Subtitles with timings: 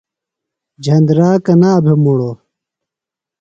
[0.83, 2.35] جھندرا کنا بھےۡ مُڑوۡ؟